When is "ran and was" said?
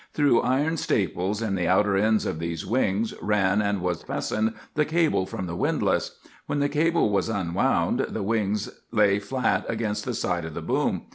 3.21-4.01